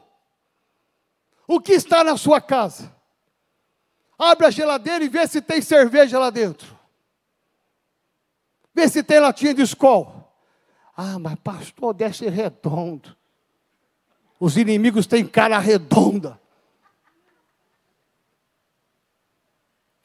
[1.47, 2.93] O que está na sua casa?
[4.19, 6.76] Abre a geladeira e vê se tem cerveja lá dentro.
[8.77, 10.31] Vê se tem latinha de escol.
[10.95, 13.17] Ah, mas pastor, desce redondo.
[14.39, 16.39] Os inimigos têm cara redonda.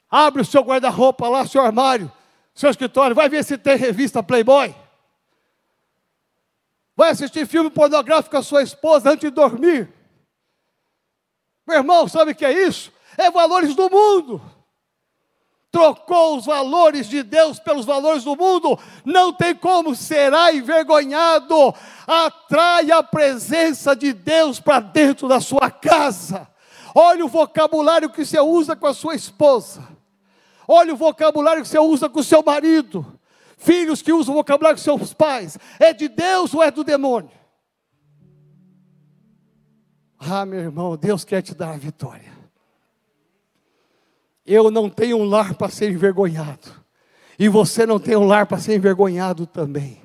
[0.10, 2.10] Abre o seu guarda-roupa lá, seu armário,
[2.56, 4.74] seu escritório, vai ver se tem revista Playboy.
[6.96, 9.94] Vai assistir filme pornográfico com a sua esposa antes de dormir.
[11.68, 12.90] Meu irmão, sabe o que é isso?
[13.18, 14.61] É valores do mundo
[15.72, 21.74] trocou os valores de Deus pelos valores do mundo, não tem como, será envergonhado.
[22.06, 26.48] Atrai a presença de Deus para dentro da sua casa.
[26.94, 29.88] Olha o vocabulário que você usa com a sua esposa.
[30.68, 33.20] Olha o vocabulário que você usa com o seu marido.
[33.58, 35.58] Filhos que usam o vocabulário com seus pais.
[35.80, 37.32] É de Deus ou é do demônio?
[40.20, 42.41] Ah, meu irmão, Deus quer te dar a vitória.
[44.46, 46.82] Eu não tenho um lar para ser envergonhado.
[47.38, 50.02] E você não tem um lar para ser envergonhado também.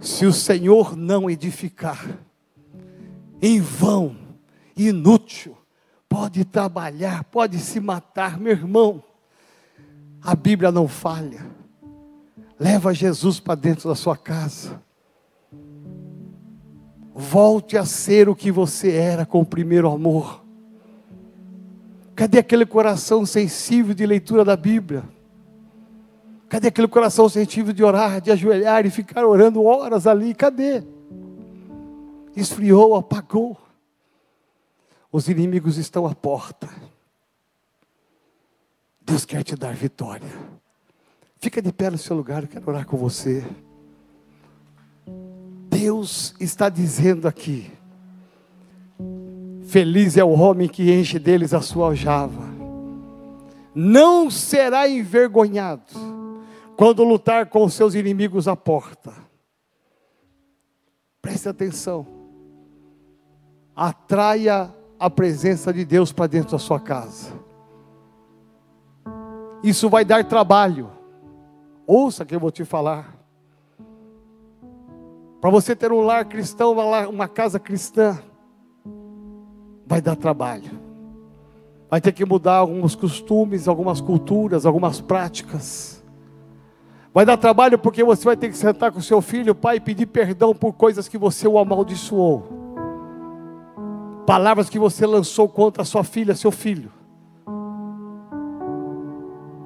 [0.00, 2.18] Se o Senhor não edificar,
[3.40, 4.16] em vão,
[4.76, 5.56] inútil,
[6.08, 9.02] pode trabalhar, pode se matar, meu irmão.
[10.20, 11.44] A Bíblia não falha.
[12.58, 14.80] Leva Jesus para dentro da sua casa.
[17.14, 20.41] Volte a ser o que você era com o primeiro amor.
[22.22, 25.02] Cadê aquele coração sensível de leitura da Bíblia?
[26.48, 30.32] Cadê aquele coração sensível de orar, de ajoelhar e ficar orando horas ali?
[30.32, 30.84] Cadê?
[32.36, 33.60] Esfriou, apagou.
[35.10, 36.68] Os inimigos estão à porta.
[39.00, 40.30] Deus quer te dar vitória.
[41.40, 43.44] Fica de pé no seu lugar, eu quero orar com você.
[45.68, 47.68] Deus está dizendo aqui:
[49.72, 52.42] Feliz é o homem que enche deles a sua aljava,
[53.74, 55.94] não será envergonhado
[56.76, 59.14] quando lutar com os seus inimigos à porta.
[61.22, 62.06] Preste atenção,
[63.74, 64.70] atraia
[65.00, 67.32] a presença de Deus para dentro da sua casa.
[69.64, 70.90] Isso vai dar trabalho.
[71.86, 73.16] Ouça que eu vou te falar.
[75.40, 76.76] Para você ter um lar cristão,
[77.08, 78.22] uma casa cristã,
[79.92, 80.70] vai dar trabalho.
[81.90, 86.02] Vai ter que mudar alguns costumes, algumas culturas, algumas práticas.
[87.12, 90.06] Vai dar trabalho porque você vai ter que sentar com seu filho, pai, e pedir
[90.06, 92.62] perdão por coisas que você o amaldiçoou
[94.24, 96.90] palavras que você lançou contra sua filha, seu filho.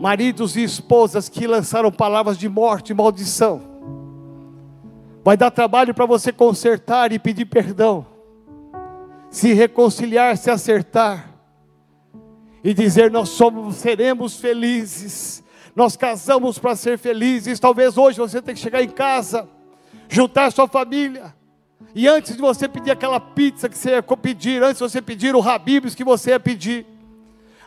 [0.00, 3.60] Maridos e esposas que lançaram palavras de morte e maldição.
[5.22, 8.15] Vai dar trabalho para você consertar e pedir perdão.
[9.36, 11.28] Se reconciliar, se acertar.
[12.64, 15.44] E dizer: Nós somos, seremos felizes.
[15.74, 17.60] Nós casamos para ser felizes.
[17.60, 19.46] Talvez hoje você tenha que chegar em casa,
[20.08, 21.34] juntar sua família
[21.94, 25.36] e antes de você pedir aquela pizza que você ia pedir, antes de você pedir
[25.36, 26.86] o Habibs que você ia pedir,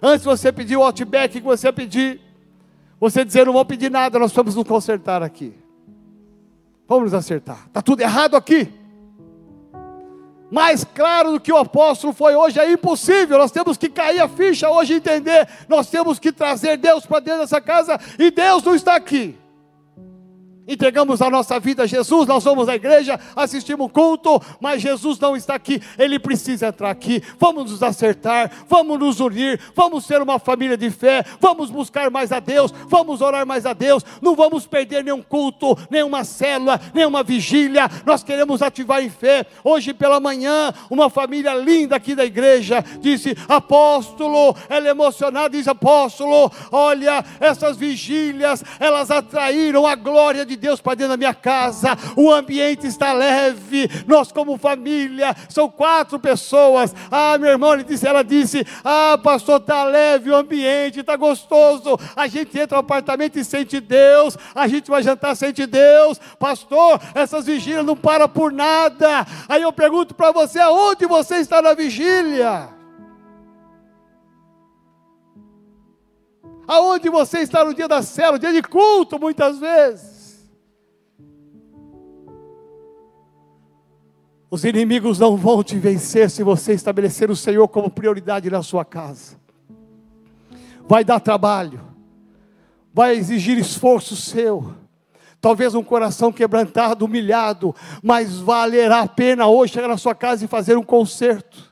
[0.01, 2.19] antes de você pedir o Outback que você ia pedir,
[2.99, 5.53] você dizer, não vou pedir nada, nós vamos nos consertar aqui.
[6.87, 7.67] Vamos nos acertar.
[7.67, 8.73] Está tudo errado aqui.
[10.51, 13.37] Mais claro do que o apóstolo foi hoje, é impossível.
[13.37, 15.47] Nós temos que cair a ficha hoje e entender.
[15.67, 19.37] Nós temos que trazer Deus para dentro dessa casa e Deus não está aqui
[20.69, 25.19] entregamos a nossa vida a Jesus, nós vamos à igreja, assistimos o culto, mas Jesus
[25.19, 27.23] não está aqui, Ele precisa entrar aqui.
[27.39, 32.31] Vamos nos acertar, vamos nos unir, vamos ser uma família de fé, vamos buscar mais
[32.31, 37.23] a Deus, vamos orar mais a Deus, não vamos perder nenhum culto, nenhuma célula, nenhuma
[37.23, 39.45] vigília, nós queremos ativar em fé.
[39.63, 45.67] Hoje pela manhã, uma família linda aqui da igreja disse: Apóstolo, ela é emocionada, diz:
[45.67, 51.97] Apóstolo, olha, essas vigílias, elas atraíram a glória de Deus para dentro da minha casa,
[52.15, 56.93] o ambiente está leve, nós como família, são quatro pessoas.
[57.09, 61.97] Ah, meu irmão, ele disse, ela disse: Ah, pastor, está leve o ambiente, está gostoso.
[62.15, 66.99] A gente entra no apartamento e sente Deus, a gente vai jantar sente Deus, pastor,
[67.15, 69.25] essas vigílias não param por nada.
[69.47, 72.69] Aí eu pergunto para você: aonde você está na vigília?
[76.67, 80.18] Aonde você está no dia da célula, dia de culto, muitas vezes?
[84.51, 88.83] Os inimigos não vão te vencer se você estabelecer o Senhor como prioridade na sua
[88.83, 89.37] casa.
[90.87, 91.79] Vai dar trabalho,
[92.91, 94.73] vai exigir esforço seu,
[95.39, 100.47] talvez um coração quebrantado, humilhado, mas valerá a pena hoje chegar na sua casa e
[100.47, 101.71] fazer um conserto,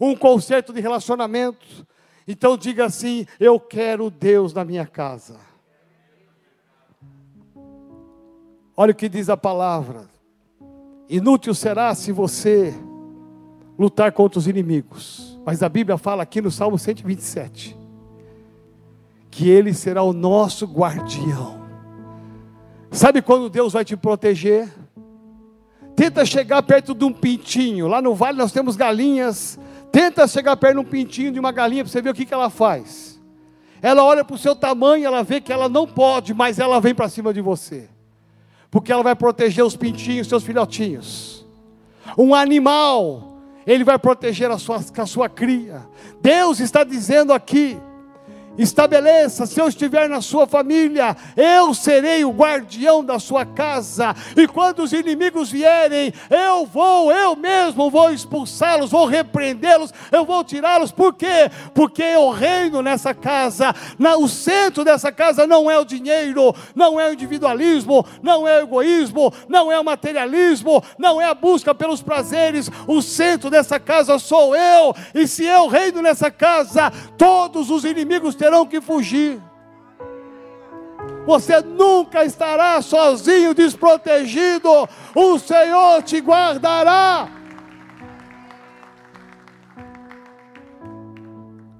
[0.00, 1.86] um conserto de relacionamento.
[2.26, 5.36] Então diga assim: Eu quero Deus na minha casa.
[8.76, 10.17] Olha o que diz a palavra.
[11.08, 12.74] Inútil será se você
[13.78, 15.40] lutar contra os inimigos.
[15.44, 17.76] Mas a Bíblia fala aqui no Salmo 127
[19.30, 21.58] que ele será o nosso guardião.
[22.90, 24.68] Sabe quando Deus vai te proteger?
[25.94, 27.86] Tenta chegar perto de um pintinho.
[27.86, 29.58] Lá no vale nós temos galinhas.
[29.92, 32.34] Tenta chegar perto de um pintinho de uma galinha para você ver o que, que
[32.34, 33.20] ela faz.
[33.80, 36.94] Ela olha para o seu tamanho, ela vê que ela não pode, mas ela vem
[36.94, 37.88] para cima de você
[38.70, 41.46] porque ela vai proteger os pintinhos, seus filhotinhos.
[42.16, 45.86] Um animal, ele vai proteger a sua, a sua cria.
[46.20, 47.78] Deus está dizendo aqui:
[48.58, 54.14] Estabeleça, se eu estiver na sua família, eu serei o guardião da sua casa.
[54.36, 60.42] E quando os inimigos vierem, eu vou, eu mesmo vou expulsá-los, vou repreendê-los, eu vou
[60.42, 60.90] tirá-los.
[60.90, 61.48] Por quê?
[61.72, 63.72] Porque eu reino nessa casa.
[63.96, 68.58] Na, o centro dessa casa não é o dinheiro, não é o individualismo, não é
[68.58, 72.68] o egoísmo, não é o materialismo, não é a busca pelos prazeres.
[72.88, 74.94] O centro dessa casa sou eu.
[75.14, 79.42] E se eu reino nessa casa, todos os inimigos terão terão que fugir.
[81.26, 84.70] Você nunca estará sozinho, desprotegido.
[85.14, 87.28] O Senhor te guardará.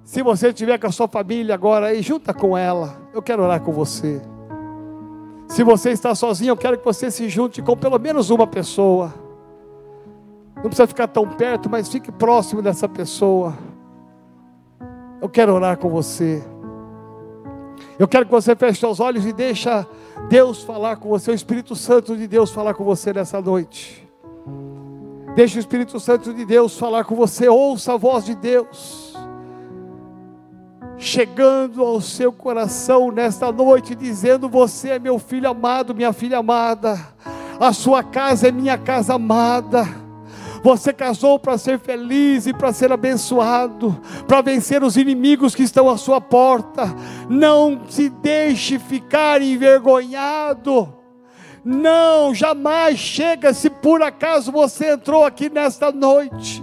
[0.04, 3.00] Se você estiver com a sua família agora aí, junta com ela.
[3.14, 4.20] Eu quero orar com você.
[5.46, 9.14] Se você está sozinho, eu quero que você se junte com pelo menos uma pessoa.
[10.56, 13.54] Não precisa ficar tão perto, mas fique próximo dessa pessoa.
[15.20, 16.42] Eu quero orar com você.
[17.98, 19.86] Eu quero que você feche seus olhos e deixa
[20.28, 24.06] Deus falar com você, o Espírito Santo de Deus falar com você nessa noite.
[25.34, 29.08] Deixa o Espírito Santo de Deus falar com você, ouça a voz de Deus
[30.98, 36.98] chegando ao seu coração nesta noite, dizendo: Você é meu filho amado, minha filha amada,
[37.58, 40.07] a sua casa é minha casa amada.
[40.68, 45.88] Você casou para ser feliz e para ser abençoado, para vencer os inimigos que estão
[45.88, 46.94] à sua porta.
[47.26, 50.94] Não se deixe ficar envergonhado.
[51.64, 56.62] Não, jamais chega se por acaso você entrou aqui nesta noite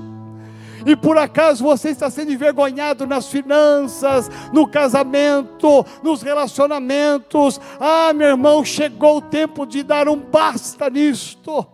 [0.86, 8.28] e por acaso você está sendo envergonhado nas finanças, no casamento, nos relacionamentos, ah, meu
[8.28, 11.66] irmão, chegou o tempo de dar um basta nisto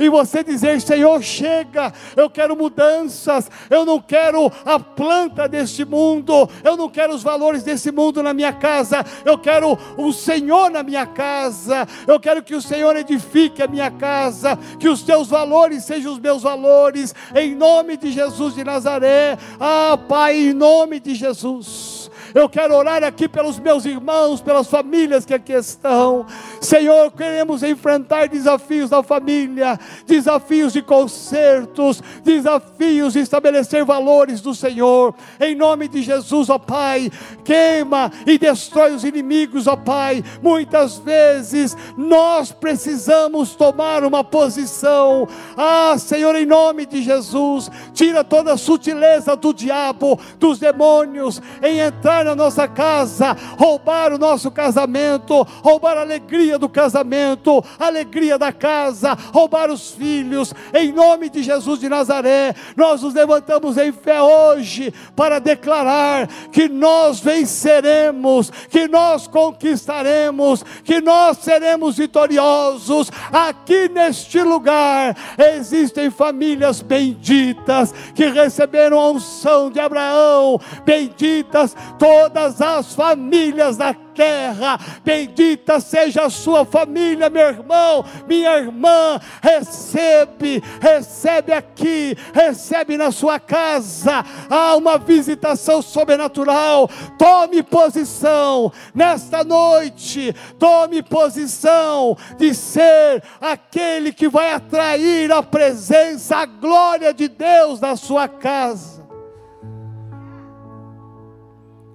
[0.00, 6.48] e você dizer: Senhor, chega, eu quero mudanças, eu não quero a planta deste mundo,
[6.64, 10.82] eu não quero os valores desse mundo na minha casa, eu quero o Senhor na
[10.82, 15.84] minha casa, eu quero que o Senhor edifique a minha casa, que os teus valores
[15.84, 21.14] sejam os meus valores, em nome de Jesus de Nazaré, ah, Pai, em nome de
[21.14, 21.99] Jesus.
[22.34, 26.26] Eu quero orar aqui pelos meus irmãos, pelas famílias que aqui estão.
[26.60, 35.14] Senhor, queremos enfrentar desafios da família, desafios de consertos, desafios de estabelecer valores do Senhor.
[35.40, 37.10] Em nome de Jesus, ó Pai,
[37.44, 40.22] queima e destrói os inimigos, ó Pai.
[40.42, 45.26] Muitas vezes nós precisamos tomar uma posição.
[45.56, 51.80] Ah, Senhor, em nome de Jesus, tira toda a sutileza do diabo, dos demônios, em
[51.80, 57.86] entrar entrar na nossa casa, roubar o nosso casamento, roubar a alegria do casamento, a
[57.86, 63.76] alegria da casa, roubar os filhos, em nome de Jesus de Nazaré, nós nos levantamos
[63.76, 73.10] em fé hoje para declarar que nós venceremos, que nós conquistaremos, que nós seremos vitoriosos.
[73.32, 75.16] Aqui neste lugar
[75.56, 83.94] existem famílias benditas que receberam a unção de Abraão, benditas todas todas as famílias da
[83.94, 84.80] terra.
[85.04, 89.20] Bendita seja a sua família, meu irmão, minha irmã.
[89.40, 94.24] Recebe, recebe aqui, recebe na sua casa.
[94.50, 96.90] Há uma visitação sobrenatural.
[97.16, 100.34] Tome posição nesta noite.
[100.58, 107.94] Tome posição de ser aquele que vai atrair a presença, a glória de Deus na
[107.94, 108.99] sua casa.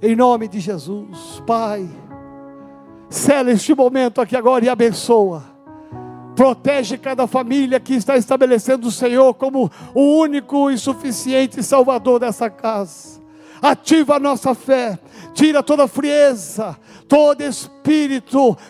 [0.01, 1.87] Em nome de Jesus, Pai,
[3.09, 5.43] sela este momento aqui agora e abençoa.
[6.35, 12.49] Protege cada família que está estabelecendo o Senhor como o único e suficiente Salvador dessa
[12.49, 13.21] casa.
[13.61, 14.99] Ativa a nossa fé,
[15.33, 16.77] tira toda frieza,
[17.07, 17.74] todo espírito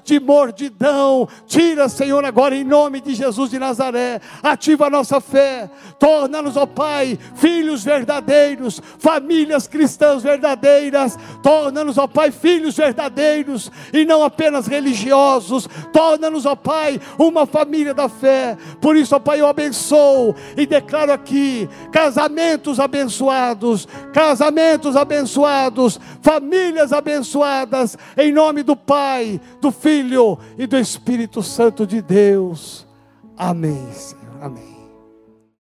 [0.03, 5.69] de mordidão, tira, Senhor, agora em nome de Jesus de Nazaré, ativa a nossa fé,
[5.97, 14.23] torna-nos, ó Pai, filhos verdadeiros, famílias cristãs verdadeiras, torna-nos, ó Pai, filhos verdadeiros e não
[14.23, 18.57] apenas religiosos, torna-nos, ó Pai, uma família da fé.
[18.81, 27.97] Por isso, ó Pai, eu abençoo e declaro aqui casamentos abençoados, casamentos abençoados, famílias abençoadas,
[28.17, 32.87] em nome do Pai, do Filho e do Espírito Santo de Deus.
[33.37, 34.41] Amém, Senhor.
[34.41, 34.74] Amém.